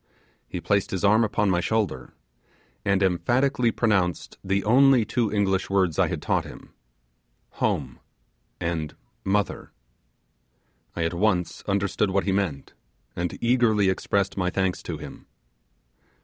He 0.49 0.59
placed 0.59 0.89
his 0.89 1.03
arm 1.03 1.23
upon 1.23 1.51
my 1.51 1.59
shoulder, 1.61 2.15
and 2.83 3.03
emphatically 3.03 3.69
pronounced 3.69 4.39
the 4.43 4.63
only 4.63 5.05
two 5.05 5.31
English 5.31 5.69
words 5.69 5.99
I 5.99 6.07
had 6.07 6.23
taught 6.23 6.43
him 6.43 6.73
'Home' 7.59 7.99
and 8.59 8.95
'Mother'. 9.23 9.71
I 10.95 11.03
at 11.03 11.13
once 11.13 11.61
understood 11.67 12.09
what 12.09 12.23
he 12.23 12.31
meant, 12.31 12.73
and 13.15 13.37
eagerly 13.41 13.89
expressed 13.89 14.35
my 14.37 14.49
thanks 14.49 14.81
to 14.81 14.97
him. 14.97 15.27